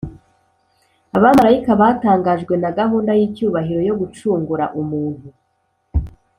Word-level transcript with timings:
Abamarayika 1.17 1.71
batangajwe 1.81 2.53
na 2.61 2.69
gahunda 2.77 3.11
y’icyubahiro 3.19 3.81
yo 3.89 3.95
gucungura 4.01 4.65
(umuntu) 4.81 5.27